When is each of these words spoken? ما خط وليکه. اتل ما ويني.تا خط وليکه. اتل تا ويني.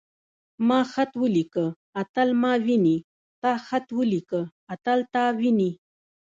ما 0.67 0.79
خط 0.93 1.11
وليکه. 1.21 1.65
اتل 2.01 2.29
ما 2.41 2.53
ويني.تا 2.65 3.51
خط 3.67 3.87
وليکه. 3.99 4.41
اتل 4.73 4.99
تا 5.13 5.23
ويني. 5.39 5.69